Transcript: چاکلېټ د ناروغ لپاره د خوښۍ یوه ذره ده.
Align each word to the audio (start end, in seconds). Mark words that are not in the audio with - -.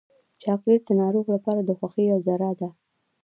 چاکلېټ 0.41 0.81
د 0.87 0.91
ناروغ 1.01 1.25
لپاره 1.35 1.61
د 1.63 1.69
خوښۍ 1.79 2.03
یوه 2.09 2.19
ذره 2.27 2.49
ده. 2.59 2.69